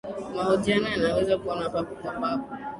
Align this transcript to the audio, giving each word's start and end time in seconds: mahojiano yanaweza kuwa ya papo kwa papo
mahojiano 0.35 0.87
yanaweza 0.89 1.37
kuwa 1.37 1.63
ya 1.63 1.69
papo 1.69 1.95
kwa 1.95 2.11
papo 2.19 2.57